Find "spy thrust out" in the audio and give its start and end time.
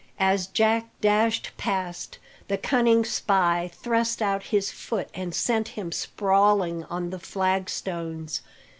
3.05-4.41